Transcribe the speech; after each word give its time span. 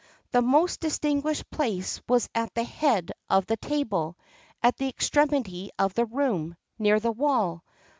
[XXXII 0.01 0.31
39] 0.31 0.31
The 0.43 0.49
most 0.57 0.79
distinguished 0.79 1.51
place 1.51 2.01
was 2.09 2.27
at 2.33 2.51
the 2.55 2.63
head 2.63 3.11
of 3.29 3.45
the 3.45 3.57
table, 3.57 4.17
at 4.63 4.75
the 4.77 4.89
extremity 4.89 5.69
of 5.77 5.93
the 5.93 6.05
room, 6.07 6.55
near 6.79 6.99
the 6.99 7.11
wall. 7.11 7.63